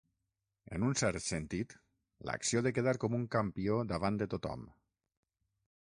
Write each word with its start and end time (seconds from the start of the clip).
En 0.77 0.85
un 0.87 0.95
cert 1.01 1.23
sentit, 1.25 1.75
l'acció 2.29 2.65
de 2.69 2.73
quedar 2.79 2.97
com 3.05 3.19
un 3.21 3.29
campió 3.39 3.77
davant 3.93 4.19
de 4.23 4.33
tothom. 4.37 4.65